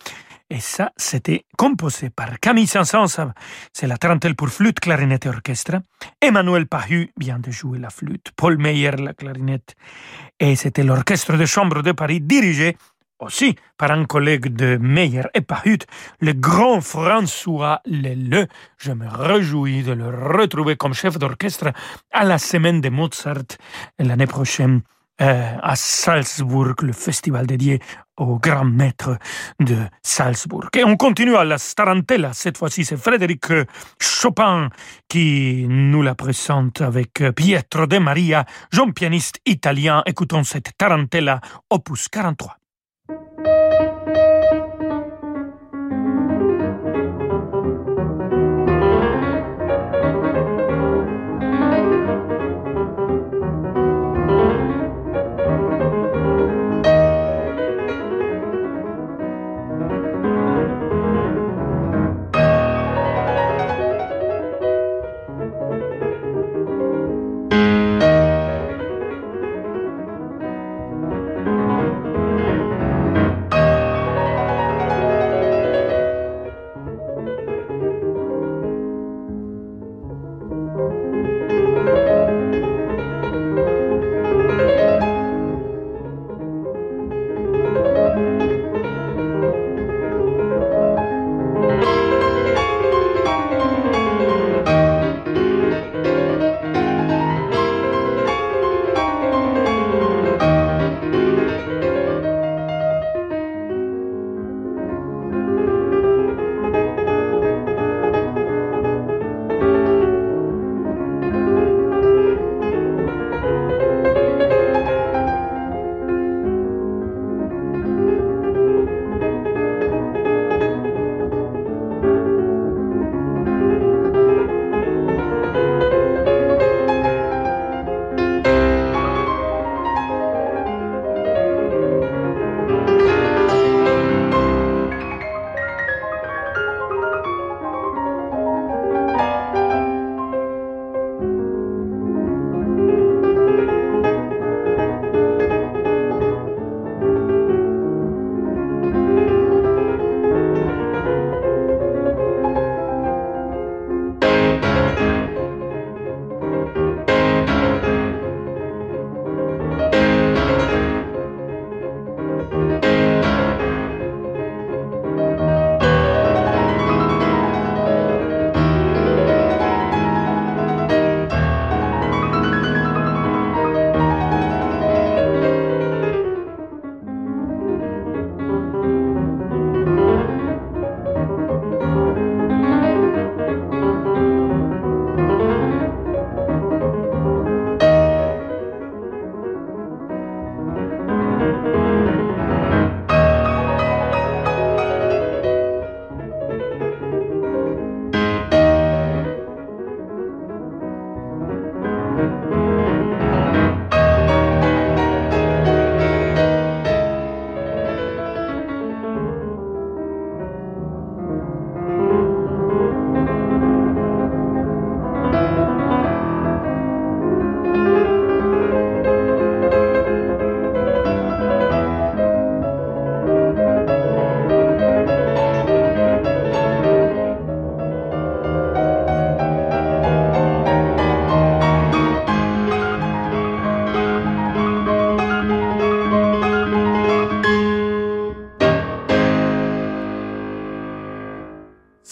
Et 0.50 0.60
ça, 0.60 0.92
c'était 0.94 1.46
composé 1.56 2.10
par 2.10 2.38
Camille 2.38 2.66
Saint-Saëns, 2.66 3.32
c'est 3.72 3.86
la 3.86 3.96
tarentelle 3.96 4.34
pour 4.34 4.50
flûte, 4.50 4.78
clarinette 4.78 5.24
et 5.24 5.30
orchestre. 5.30 5.76
Emmanuel 6.20 6.66
Pahu 6.66 7.10
vient 7.18 7.38
de 7.38 7.50
jouer 7.50 7.78
la 7.78 7.88
flûte, 7.88 8.30
Paul 8.36 8.58
Meyer 8.58 8.90
la 8.98 9.14
clarinette. 9.14 9.74
Et 10.38 10.54
c'était 10.54 10.84
l'orchestre 10.84 11.38
de 11.38 11.46
chambre 11.46 11.82
de 11.82 11.92
Paris 11.92 12.20
dirigé 12.20 12.76
aussi 13.20 13.56
par 13.76 13.90
un 13.90 14.04
collègue 14.04 14.48
de 14.54 14.76
Meyer 14.80 15.24
et 15.34 15.40
Pahut, 15.40 15.86
le 16.20 16.32
grand 16.32 16.80
François 16.80 17.80
Leleu. 17.86 18.46
Je 18.78 18.92
me 18.92 19.06
réjouis 19.08 19.82
de 19.82 19.92
le 19.92 20.08
retrouver 20.08 20.76
comme 20.76 20.94
chef 20.94 21.18
d'orchestre 21.18 21.72
à 22.12 22.24
la 22.24 22.38
semaine 22.38 22.80
de 22.80 22.88
Mozart 22.88 23.58
l'année 23.98 24.26
prochaine 24.26 24.82
euh, 25.20 25.56
à 25.60 25.74
Salzbourg, 25.74 26.74
le 26.82 26.92
festival 26.92 27.44
dédié 27.46 27.80
au 28.16 28.38
grand 28.38 28.64
maître 28.64 29.18
de 29.58 29.76
Salzbourg. 30.00 30.68
Et 30.76 30.84
on 30.84 30.96
continue 30.96 31.34
à 31.36 31.44
la 31.44 31.58
Starantella. 31.58 32.32
Cette 32.32 32.56
fois-ci, 32.56 32.84
c'est 32.84 32.96
Frédéric 32.96 33.46
Chopin 34.00 34.70
qui 35.08 35.66
nous 35.68 36.02
la 36.02 36.14
présente 36.14 36.82
avec 36.82 37.22
Pietro 37.34 37.86
de 37.86 37.98
Maria, 37.98 38.44
jeune 38.72 38.92
pianiste 38.92 39.40
italien. 39.44 40.04
Écoutons 40.06 40.44
cette 40.44 40.76
Tarantella, 40.78 41.40
opus 41.68 42.08
43. 42.08 42.58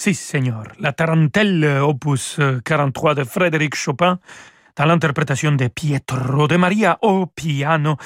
Si, 0.06 0.14
Seigneur. 0.14 0.62
La 0.78 0.92
tarentelle 0.92 1.80
opus 1.82 2.38
43 2.64 3.16
de 3.16 3.24
Frédéric 3.24 3.74
Chopin 3.74 4.20
dans 4.76 4.84
l'interprétation 4.84 5.50
de 5.50 5.66
Pietro 5.66 6.46
de 6.46 6.54
Maria 6.54 6.96
au 7.02 7.26
piano. 7.26 7.96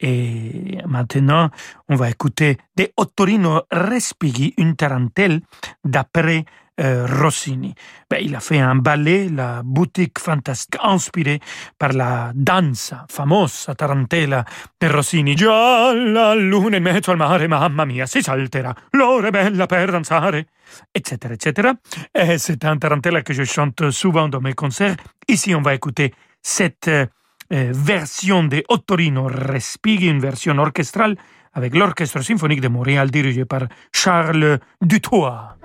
Et 0.00 0.78
maintenant, 0.86 1.50
on 1.88 1.96
va 1.96 2.10
écouter 2.10 2.58
de 2.76 2.90
Ottorino 2.96 3.62
Respighi, 3.70 4.54
une 4.56 4.76
tarentelle 4.76 5.40
d'après 5.84 6.44
euh, 6.80 7.06
Rossini. 7.06 7.72
Ben, 8.10 8.18
il 8.20 8.34
a 8.34 8.40
fait 8.40 8.58
un 8.58 8.74
ballet, 8.74 9.28
la 9.28 9.62
boutique 9.62 10.18
fantastique, 10.18 10.80
inspirée 10.82 11.40
par 11.78 11.92
la 11.92 12.32
danza 12.34 13.06
famosa 13.08 13.74
tarantella 13.74 14.44
de 14.80 14.88
Rossini. 14.88 15.36
Già 15.36 15.92
la 15.92 16.34
luna 16.34 16.76
in 16.76 16.82
mezzo 16.82 17.12
al 17.12 17.16
mare, 17.16 17.46
mamma 17.46 17.84
mia, 17.84 18.06
si 18.06 18.22
salterà, 18.22 18.74
l'ora 18.90 19.30
bella 19.30 19.66
per 19.66 19.90
danzare, 19.92 20.46
etc., 20.90 21.34
etc. 21.34 21.70
Et 22.12 22.38
c'est 22.38 22.64
un 22.64 22.76
tarantella 22.78 23.22
que 23.22 23.32
je 23.32 23.44
chante 23.44 23.90
souvent 23.90 24.28
dans 24.28 24.40
mes 24.40 24.54
concerts. 24.54 24.96
Ici, 25.28 25.54
on 25.54 25.62
va 25.62 25.74
écouter 25.74 26.12
cette 26.42 26.88
euh, 26.88 27.06
version 27.50 28.44
de 28.44 28.64
Ottorino 28.68 29.28
Respighi, 29.28 30.08
une 30.08 30.20
version 30.20 30.58
orchestrale 30.58 31.16
avec 31.52 31.74
l'Orchestre 31.74 32.22
symphonique 32.22 32.60
de 32.60 32.68
Montréal 32.68 33.10
dirigé 33.10 33.44
par 33.44 33.62
Charles 33.92 34.58
Dutoit. 34.80 35.56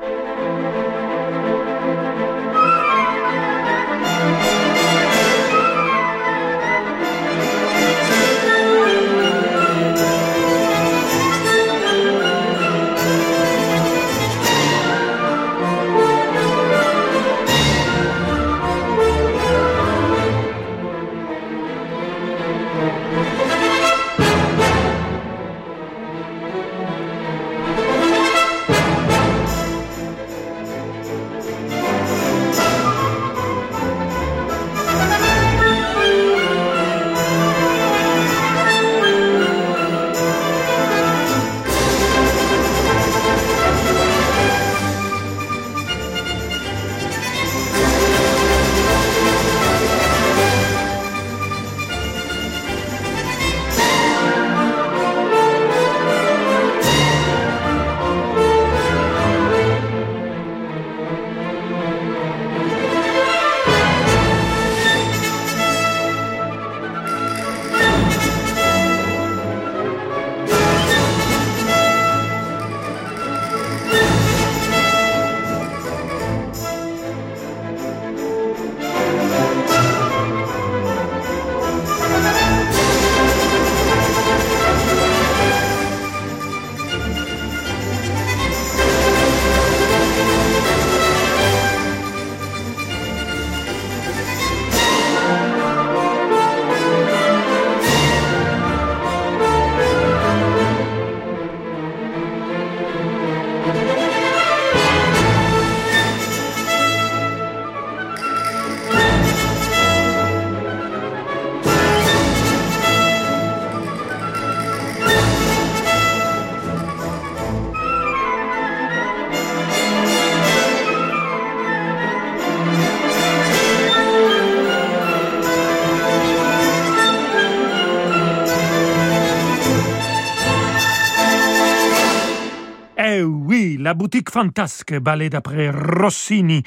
Boutique 134.09 134.31
fantasque, 134.31 134.97
ballet 134.97 135.29
d'après 135.29 135.69
Rossini 135.69 136.63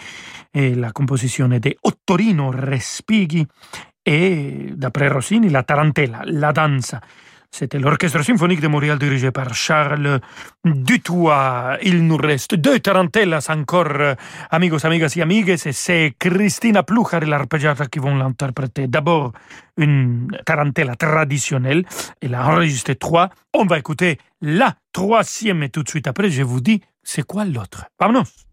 et 0.55 0.77
la 0.77 0.93
composition 0.93 1.51
est 1.51 1.59
de 1.59 1.75
Ottorino 1.83 2.51
Respighi 2.51 3.45
et 4.07 4.69
d'après 4.77 5.09
Rossini, 5.09 5.49
la 5.49 5.65
tarantella, 5.65 6.23
la 6.25 6.53
danse. 6.53 6.95
C'était 7.51 7.81
l'orchestre 7.81 8.23
symphonique 8.23 8.61
de 8.61 8.69
Montréal 8.69 8.97
dirigé 8.97 9.33
par 9.33 9.53
Charles 9.55 10.21
Dutoit. 10.65 11.79
Il 11.83 12.07
nous 12.07 12.17
reste 12.17 12.55
deux 12.55 12.79
tarantellas 12.79 13.49
encore, 13.51 14.15
amigos, 14.51 14.87
amigas 14.87 15.13
et 15.17 15.23
amigues, 15.23 15.49
et 15.49 15.73
c'est 15.73 16.15
Christina 16.17 16.85
Pluchar 16.85 17.25
et 17.25 17.27
l'arpeggiata 17.27 17.87
qui 17.87 17.99
vont 17.99 18.15
l'interpréter. 18.15 18.87
D'abord, 18.87 19.33
une 19.77 20.29
tarantella 20.47 20.95
traditionnelle. 20.95 21.85
Elle 22.21 22.37
a 22.37 22.47
enregistré 22.47 22.95
trois. 22.95 23.31
On 23.53 23.67
va 23.67 23.79
écouter 23.79 24.19
la 24.43 24.77
troisième 24.93 25.63
et 25.63 25.71
tout 25.71 25.83
de 25.83 25.89
suite 25.89 26.07
après, 26.07 26.31
je 26.31 26.43
vous 26.43 26.61
dis 26.61 26.83
c'est 27.03 27.23
quoi 27.23 27.45
l'autre? 27.45 27.87
Vamonos! 27.99 28.47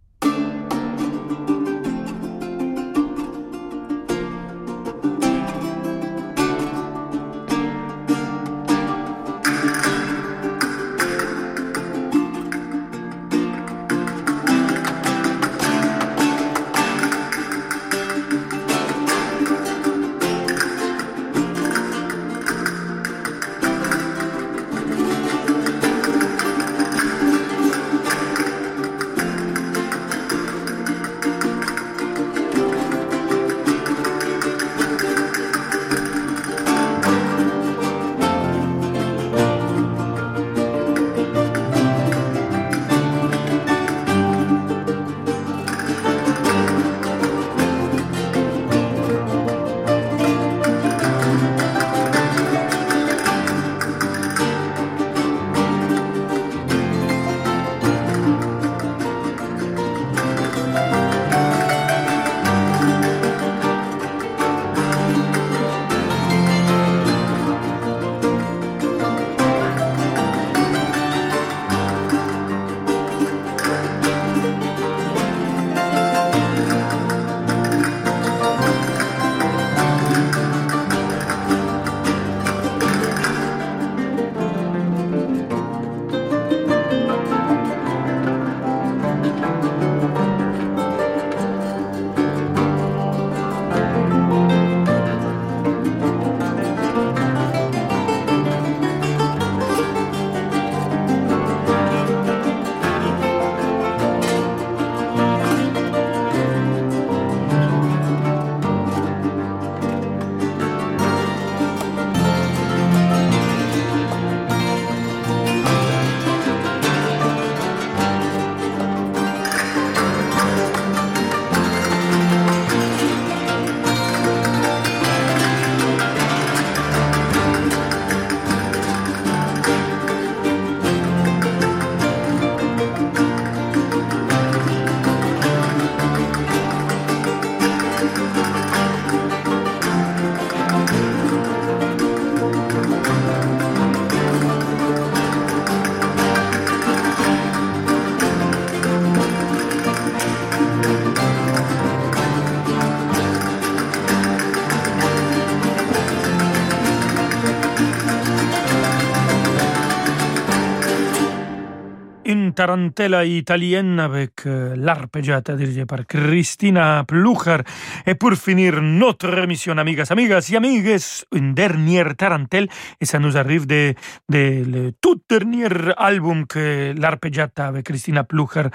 Tarantella 162.59 163.23
italienne 163.23 164.01
avec 164.01 164.45
euh, 164.45 164.75
l'arpeggiata 164.75 165.55
dirigée 165.55 165.85
par 165.85 166.05
Christina 166.05 167.05
Plucher. 167.07 167.63
Et 168.05 168.15
pour 168.15 168.33
finir 168.33 168.81
notre 168.81 169.33
émission, 169.37 169.77
amigas, 169.77 170.11
amigas 170.11 170.49
et 170.51 170.57
amigues, 170.57 170.97
une 171.33 171.53
dernière 171.53 172.17
tarantelle. 172.17 172.67
Et 172.99 173.05
ça 173.05 173.17
nous 173.17 173.37
arrive 173.37 173.65
de, 173.65 173.93
de 174.27 174.63
le 174.65 174.91
tout 174.99 175.21
dernier 175.29 175.69
album 175.95 176.45
que 176.47 176.93
l'arpeggiata 176.99 177.67
avec 177.67 177.85
Christina 177.85 178.25
Plucher 178.25 178.67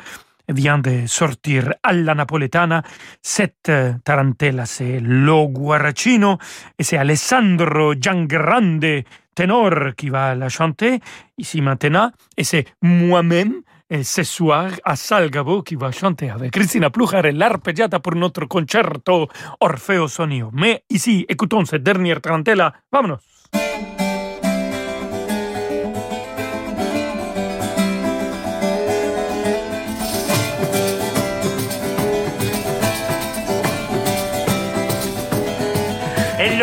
vient 0.48 0.78
de 0.78 1.06
sortir 1.06 1.74
alla 1.82 2.14
napoletana. 2.14 2.82
Cette 3.20 3.68
euh, 3.68 3.92
tarantella, 4.02 4.64
c'est 4.64 4.98
Lo 5.00 5.48
Guaracino 5.48 6.38
et 6.78 6.84
c'est 6.84 6.96
Alessandro 6.96 7.92
Giangrande, 8.00 9.04
ténor, 9.34 9.94
qui 9.94 10.08
va 10.08 10.34
la 10.34 10.48
chanter 10.48 11.00
ici 11.36 11.60
maintenant. 11.60 12.10
Et 12.38 12.44
c'est 12.44 12.64
moi-même 12.80 13.60
ce 14.02 14.22
soir 14.22 14.70
à 14.84 14.96
Salgabo 14.96 15.62
qui 15.62 15.76
va 15.76 15.92
chanter 15.92 16.30
avec 16.30 16.50
Cristina 16.50 16.90
Plujar 16.90 17.22
l'arpeggiata 17.32 18.00
pour 18.00 18.14
notre 18.14 18.46
concerto 18.46 19.28
Orfeo 19.60 20.08
Sonio. 20.08 20.50
Mais 20.52 20.82
ici, 20.90 21.24
écoutons 21.28 21.64
cette 21.64 21.82
dernière 21.82 22.20
tarantella. 22.20 22.72
Vámonos! 22.90 23.18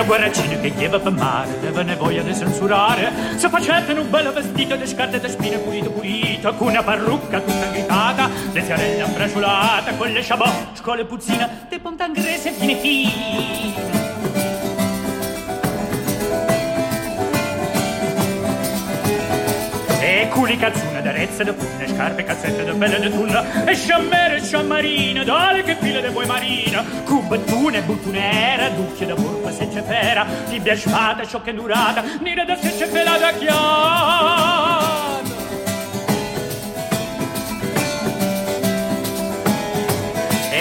Il 0.02 0.08
guarracino 0.08 0.60
che 0.60 0.74
chieva 0.74 0.99
per 0.99 1.12
mare 1.12 1.60
deve 1.60 1.84
ne 1.84 1.95
voglia 1.95 2.24
di 2.24 2.34
censurare. 2.34 3.12
Se 3.36 3.49
facete 3.49 3.93
un 3.93 4.10
bello 4.10 4.34
vestito 4.34 4.76
di 4.76 4.88
scarpe 4.88 5.20
di 5.20 5.30
spine 5.30 5.60
pulito 5.60 5.91
pulito 5.91 6.56
con 6.56 6.70
una 6.70 6.82
parrucca 6.82 7.39
tutta 7.39 7.68
gritata 7.68 8.28
le 8.52 8.62
fiorelle 8.64 9.02
ambracciolate 9.02 9.97
con 9.97 10.12
le 10.12 10.22
sciabot 10.24 10.82
con 10.82 10.97
le 10.97 11.06
puzzine 11.06 11.68
di 11.70 11.78
pontangrese 11.78 12.52
fine 12.52 12.76
fine 12.78 14.01
culi 20.32 20.58
cazzuna 20.58 21.02
d'arezze 21.02 21.44
de 21.44 21.54
punne, 21.54 21.88
scarpe 21.88 22.24
cazzette 22.24 22.64
de 22.64 22.74
pelle 22.74 23.00
de 23.00 23.10
tulla, 23.10 23.66
e 23.66 23.76
sciammere 23.76 24.38
e 24.38 24.42
sciammarina, 24.42 25.24
dale 25.24 25.64
che 25.64 25.76
file 25.76 26.02
de 26.02 26.10
vuoi 26.10 26.26
marina, 26.26 26.84
cubettune, 27.04 27.82
buttunera, 27.82 28.70
ducchie 28.70 29.06
da 29.06 29.14
burpa 29.14 29.52
se 29.52 29.68
c'è 29.68 29.84
fera, 29.84 30.26
tibia 30.50 30.76
sciata, 30.76 31.24
sciocca 31.26 31.52
durata, 31.52 32.04
nera 32.22 32.46
da 32.46 32.56
se 32.56 32.76
c'è 32.78 32.88
pelata 32.88 33.32
chiara. 33.34 34.70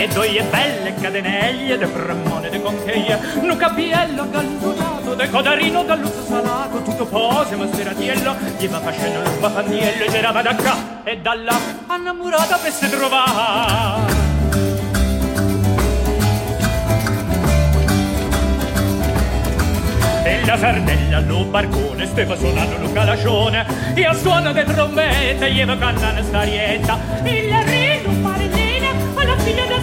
E 0.00 0.08
doie 0.08 0.42
belle 0.50 0.94
cadenelle 0.94 1.76
de 1.76 1.86
bremmone 1.86 2.48
de 2.48 2.58
concheia, 2.62 3.18
nu 3.42 3.54
capiello 3.56 4.24
gallunato, 4.30 5.00
rosso 5.10 5.14
de 5.14 5.28
codarino 5.28 5.82
dal 5.84 5.98
lusso 5.98 6.24
salato 6.24 6.82
tutto 6.82 7.06
pose 7.06 7.56
ma 7.56 7.66
seratiello 7.72 8.36
gli 8.58 8.68
va 8.68 8.80
facendo 8.80 9.20
lo 9.20 9.30
spapandiello 9.30 10.04
e 10.04 10.10
girava 10.10 10.42
da 10.42 10.54
qua 10.54 10.76
e 11.04 11.18
da 11.18 11.34
là 11.34 11.58
innamorata 11.96 12.56
per 12.56 12.72
se 12.72 12.88
trovare 12.88 14.18
e 20.24 20.44
la 20.44 20.58
sardella 20.58 21.20
lo 21.20 21.44
barcone 21.44 22.06
stava 22.06 22.36
suonando 22.36 22.78
lo 22.78 22.92
calacione 22.92 23.66
e 23.94 24.04
al 24.04 24.16
suono 24.16 24.52
del 24.52 24.66
trombette 24.66 25.52
gli 25.52 25.64
va 25.64 25.76
cantando 25.76 26.22
starietta 26.22 26.98
il 27.24 27.62
riso 27.64 27.79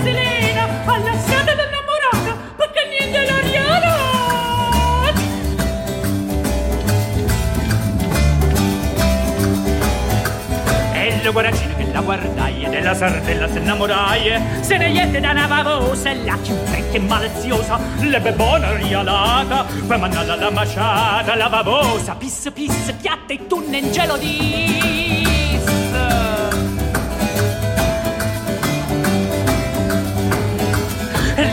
Selena 0.08 0.70
alla 0.86 1.14
strada 1.18 1.54
dell'innamorata 1.54 2.38
perché 2.56 2.88
niente 2.88 3.26
l'ariana 3.26 3.96
e 10.94 11.08
il 11.10 11.30
guaracino 11.30 11.76
che 11.76 11.92
la 11.92 12.00
guardai 12.00 12.64
e 12.64 12.70
della 12.70 12.94
sardella 12.94 13.52
se 13.52 13.60
innamorai 13.60 14.42
se 14.62 14.78
ne 14.78 14.92
jette 14.92 15.20
da 15.20 15.32
una 15.32 15.46
bavosa 15.46 16.12
e 16.12 16.24
la 16.24 16.38
ciuffetta 16.42 17.00
maliziosa 17.02 17.78
l'ebbe 18.00 18.32
buona 18.32 18.78
rialata 18.78 19.66
poi 19.86 20.00
mandata 20.00 20.32
alla 20.32 20.50
masciata 20.52 21.36
la 21.36 21.50
bavosa 21.50 22.16
pisse 22.16 22.50
pisse 22.52 22.94
piatta 22.94 23.34
e 23.34 23.46
tunne 23.46 23.80
in 23.80 23.92
gelo 23.92 24.16
di 24.16 24.97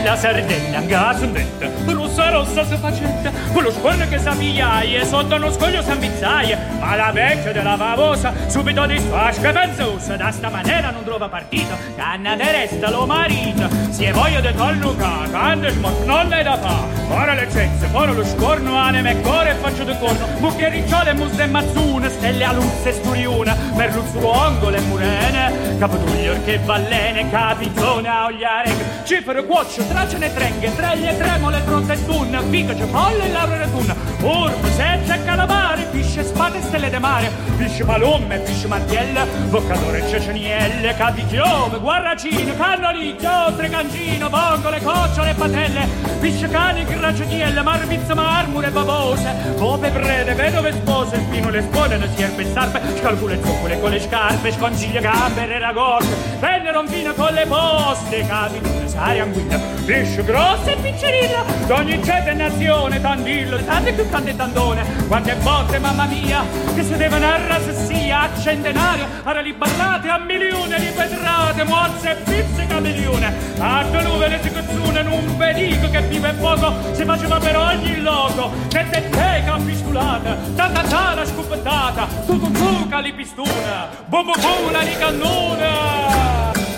la 0.05 0.15
sardella 0.15 0.81
gasondetta 0.81 1.67
rossa 1.91 2.29
rossa 2.29 2.63
si 2.63 2.77
facetta 2.77 3.31
con 3.55 3.63
lo 3.63 3.71
scorno 3.71 4.05
che 4.09 4.15
e 4.15 5.05
sotto 5.05 5.35
uno 5.35 5.49
scoglio 5.49 5.81
s'ambizzaia 5.81 6.59
ma 6.77 6.95
la 6.97 7.11
vecchia 7.13 7.53
della 7.53 7.77
bavosa 7.77 8.33
subito 8.47 8.85
disfasca 8.85 9.53
pensosa 9.53 10.17
da 10.17 10.29
sta 10.29 10.49
maniera 10.49 10.91
non 10.91 11.05
trova 11.05 11.29
partito. 11.29 11.73
Canna 11.95 12.35
de 12.35 12.51
resta 12.51 12.89
lo 12.89 13.05
marito. 13.05 13.69
Si 13.91 14.03
è 14.03 14.11
voglia 14.11 14.41
de 14.41 14.53
colluca 14.53 15.27
quando 15.29 15.71
non 16.05 16.33
è 16.33 16.43
da 16.43 16.57
fa. 16.57 16.83
Ora 17.07 17.33
le 17.33 17.47
cenze 17.49 17.87
ora 17.93 18.11
lo 18.11 18.25
scorno 18.25 18.75
anime 18.75 19.11
e 19.11 19.21
cuore 19.21 19.51
e 19.51 19.55
faccio 19.55 19.83
de 19.83 19.97
corno. 19.99 20.27
Bucchiericciole 20.39 21.13
mus 21.13 21.31
de 21.31 21.45
mazzune 21.45 22.09
stelle 22.09 22.43
a 22.43 22.51
luzze 22.51 22.91
sturiuna 22.91 23.55
merluzzo 23.75 24.33
angolo 24.33 24.75
e 24.75 24.81
murene 24.81 25.77
capotuglio 25.77 26.35
che 26.43 26.59
ballene 26.59 27.29
capitone 27.29 28.09
a 28.09 28.25
ogliare. 28.25 29.03
Cifre 29.03 29.45
cuoccio 29.45 29.85
tracene 29.87 30.33
trenghe 30.33 30.75
treglie 30.75 31.17
tremole 31.17 31.61
pronte 31.61 31.95
stun 31.95 32.43
fica 32.49 32.75
cipolle 32.75 33.25
e 33.25 33.31
palabra 33.45 33.63
en 33.63 33.69
el 33.69 33.71
túnel. 33.71 34.14
orbo, 34.25 34.67
senza 34.71 35.21
calamare, 35.23 35.83
pesce, 35.91 36.23
spade, 36.23 36.61
stelle 36.61 36.89
de 36.89 36.99
mare, 36.99 37.31
pesce 37.57 37.83
palomme, 37.83 38.39
pisce, 38.39 38.67
martiella, 38.67 39.25
boccatore, 39.49 40.07
cecenielle, 40.07 40.95
cavichiome, 40.95 41.79
guarracino, 41.79 42.55
cannolicchio, 42.55 43.53
tregancino, 43.55 44.29
vongole, 44.29 44.81
cocciole, 44.81 45.33
patelle, 45.33 45.87
pisce, 46.19 46.47
cani, 46.47 46.83
gracenielle, 46.85 47.61
marmizza, 47.61 48.15
marmure, 48.15 48.69
babose, 48.71 49.31
bobe, 49.57 49.89
prede, 49.89 50.33
vedove, 50.33 50.71
spose, 50.73 51.17
spinole, 51.17 51.61
sponene, 51.61 52.09
sierpe, 52.15 52.51
sarpe, 52.51 52.81
scalcule, 52.97 53.39
zuccole, 53.43 53.79
con 53.79 53.91
le 53.91 53.99
scarpe, 53.99 54.51
sconciglia, 54.51 55.01
gambere, 55.01 55.59
ragoste, 55.59 56.15
penne, 56.39 56.71
rompine, 56.71 57.13
con 57.13 57.33
le 57.33 57.45
poste, 57.45 58.25
cavichiome, 58.25 58.87
sari, 58.87 59.19
anguilla, 59.19 59.59
pesce 59.85 60.23
grossa 60.23 60.71
e 60.71 60.75
piccerilla, 60.77 61.43
d'ogni 61.67 62.03
ceto 62.03 62.29
e 62.29 62.33
nazione, 62.33 62.99
tandillo, 63.01 63.57
tante 63.63 63.93
più 63.93 64.09
tante 64.15 64.35
tandone. 64.35 64.83
Quante 65.07 65.35
botte 65.35 65.77
mamma 65.79 66.05
mia 66.05 66.43
che 66.73 66.83
se 66.83 66.95
devono 66.95 67.25
arrassia 67.25 68.21
a 68.21 68.29
centenario. 68.39 69.05
Ara 69.23 69.41
li 69.41 69.51
ballate 69.53 70.07
a 70.07 70.17
milione 70.19 70.79
li 70.79 70.89
vedrate 70.95 71.63
morse 71.63 72.11
e 72.11 72.15
pizzica 72.15 72.79
milione. 72.79 73.33
A 73.59 73.83
dove 73.83 74.27
le 74.29 74.39
sicazzune 74.41 75.01
non 75.01 75.37
vedico 75.37 75.89
che 75.89 76.01
vive 76.03 76.33
poco 76.33 76.73
si 76.93 77.03
faceva 77.03 77.39
per 77.39 77.57
ogni 77.57 78.01
loco 78.01 78.51
che 78.69 78.85
te 78.89 79.09
teca 79.09 79.57
pistolata 79.65 80.37
tanta 80.55 80.81
tana 80.83 81.25
scopettata 81.25 82.07
tu 82.25 82.39
tu 82.39 82.51
tu 82.51 82.87
calipistuna 82.87 83.87
bo 84.07 84.23
bo 84.23 84.33
bo 84.33 84.71
la 84.71 84.83
di 84.83 84.95
cannone 84.97 85.71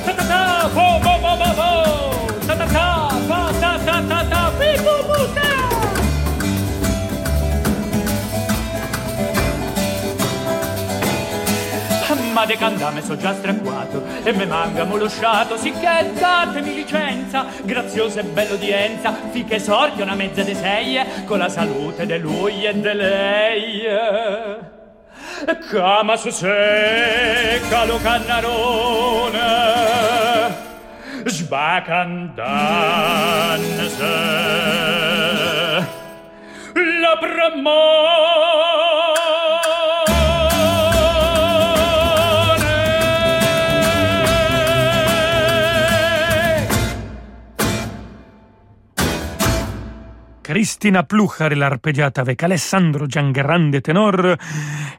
ta 0.05 0.13
ta 0.13 0.23
ta 0.23 0.69
bo 0.73 0.99
bo 1.01 1.19
bo 1.19 1.37
bo 1.37 1.53
bo 1.55 2.16
de 12.47 12.55
candame 12.55 13.01
so 13.01 13.17
già 13.17 13.33
stracquato 13.33 14.03
e 14.23 14.31
me 14.31 14.45
manca 14.45 14.85
molosciato 14.85 15.57
sicché 15.57 16.11
datemi 16.17 16.73
licenza 16.75 17.45
graziosa 17.63 18.21
e 18.21 18.23
bella 18.23 18.53
udienza 18.53 19.13
finché 19.31 19.59
sorti 19.59 20.01
una 20.01 20.15
mezza 20.15 20.43
de 20.43 20.55
sei 20.55 21.25
con 21.25 21.39
la 21.39 21.49
salute 21.49 22.05
de 22.05 22.17
lui 22.17 22.65
e 22.65 22.73
de 22.73 22.93
lei. 22.93 23.81
Cama 25.69 26.15
su 26.15 26.29
secca 26.29 27.83
lo 27.85 27.99
cannarone 28.01 29.45
sbacandanse 31.25 32.05
la 37.01 37.17
Cristina 50.47 51.03
Pluchar 51.03 51.51
et 51.51 51.55
l'arpeggiata 51.55 52.21
avec 52.21 52.41
Alessandro 52.41 53.05
Giangrande 53.05 53.81
Tenor 53.81 54.37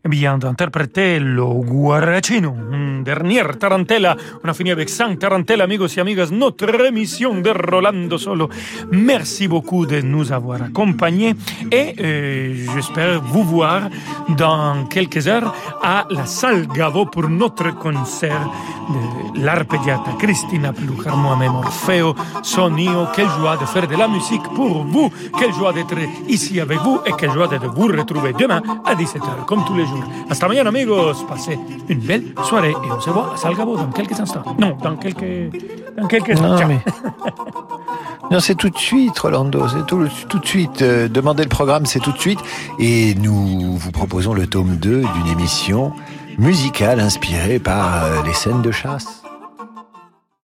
bien 0.04 0.38
interprété 0.44 1.18
le 1.18 1.42
Guaracino. 1.42 2.54
Dernière 3.02 3.56
tarantella, 3.56 4.14
on 4.44 4.48
a 4.48 4.52
fini 4.52 4.72
avec 4.72 4.90
cinq 4.90 5.18
tarantellas, 5.18 5.64
amigos 5.64 5.96
et 5.96 6.00
amigas, 6.00 6.28
notre 6.30 6.84
émission 6.84 7.40
de 7.40 7.48
Rolando 7.48 8.18
Solo. 8.18 8.50
Merci 8.92 9.48
beaucoup 9.48 9.86
de 9.86 10.02
nous 10.02 10.32
avoir 10.32 10.62
accompagnés 10.62 11.34
et 11.72 11.94
euh, 11.98 12.66
j'espère 12.74 13.22
vous 13.22 13.44
voir 13.44 13.88
dans 14.36 14.84
quelques 14.86 15.26
heures 15.28 15.54
à 15.82 16.06
la 16.10 16.26
salle 16.26 16.66
Gavo 16.66 17.06
pour 17.06 17.26
notre 17.26 17.74
concert 17.74 18.50
de 18.90 19.42
l'arpeggiata 19.42 20.12
Cristina 20.18 20.74
Pluchar, 20.74 21.16
moi-même 21.16 21.52
Sonio. 22.42 23.06
Quelle 23.14 23.28
joie 23.28 23.56
de 23.56 23.64
faire 23.64 23.88
de 23.88 23.96
la 23.96 24.08
musique 24.08 24.42
pour 24.54 24.84
vous! 24.84 25.10
Quelle 25.38 25.52
joie 25.52 25.72
d'être 25.72 25.94
ici 26.28 26.60
avec 26.60 26.78
vous 26.80 27.00
et 27.06 27.12
quelle 27.12 27.30
joie 27.32 27.46
de 27.48 27.56
vous 27.56 27.86
retrouver 27.86 28.32
demain 28.32 28.60
à 28.84 28.94
17h, 28.94 29.44
comme 29.46 29.64
tous 29.64 29.74
les 29.74 29.86
jours. 29.86 30.02
Hasta 30.28 30.48
mañana, 30.48 30.68
amigos. 30.70 31.24
Passez 31.28 31.58
une 31.88 31.98
belle 32.00 32.24
soirée 32.44 32.70
et 32.72 32.92
on 32.92 33.00
se 33.00 33.10
voit 33.10 33.32
à 33.34 33.36
Salgavo 33.36 33.76
dans 33.76 33.86
quelques 33.88 34.18
instants. 34.18 34.42
Non, 34.58 34.76
dans 34.82 34.96
quelques, 34.96 35.52
dans 35.96 36.06
quelques 36.06 36.30
Non, 36.40 36.52
instants. 36.52 36.66
mais- 36.68 36.80
Non, 38.30 38.40
c'est 38.40 38.56
tout 38.56 38.68
de 38.68 38.76
suite, 38.78 39.18
Rolando. 39.18 39.66
C'est 39.68 39.86
tout, 39.86 40.06
tout 40.28 40.38
de 40.38 40.46
suite. 40.46 40.82
Euh, 40.82 41.08
demandez 41.08 41.44
le 41.44 41.48
programme, 41.48 41.86
c'est 41.86 42.00
tout 42.00 42.12
de 42.12 42.18
suite. 42.18 42.40
Et 42.78 43.14
nous 43.14 43.76
vous 43.76 43.90
proposons 43.92 44.34
le 44.34 44.46
tome 44.46 44.76
2 44.76 45.00
d'une 45.02 45.28
émission 45.32 45.92
musicale 46.36 47.00
inspirée 47.00 47.58
par 47.58 48.04
euh, 48.04 48.22
les 48.26 48.34
scènes 48.34 48.60
de 48.62 48.70
chasse. 48.70 49.17